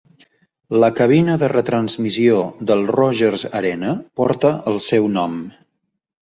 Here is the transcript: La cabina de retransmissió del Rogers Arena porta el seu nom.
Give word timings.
La 0.83 0.87
cabina 0.99 1.35
de 1.43 1.49
retransmissió 1.51 2.39
del 2.71 2.81
Rogers 2.95 3.45
Arena 3.61 3.93
porta 4.23 4.53
el 4.73 4.81
seu 4.89 5.13
nom. 5.21 5.39